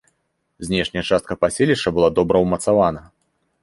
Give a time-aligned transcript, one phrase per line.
[0.67, 3.09] Знешняя частка паселішча была добра ўмацавана.